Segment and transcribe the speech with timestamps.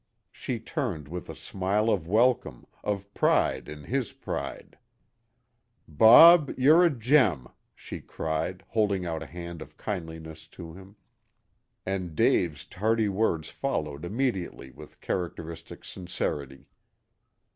[0.31, 4.79] She turned with a smile of welcome, of pride in his pride.
[5.87, 10.95] "Bob, you're a gem!" she cried, holding out a hand of kindliness to him.
[11.85, 16.65] And Dave's tardy words followed immediately with characteristic sincerity.